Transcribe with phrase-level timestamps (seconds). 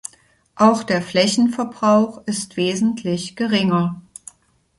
[0.55, 4.01] Auch der Flächenverbrauch ist wesentlich geringer.